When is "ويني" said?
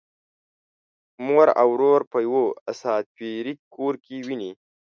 4.27-4.51